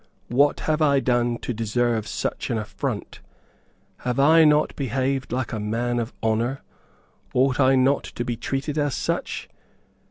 [0.29, 3.19] What have I done to deserve such an affront?
[3.97, 6.63] Have I not behaved like a man of honour?
[7.35, 9.47] Ought I not to be treated as such?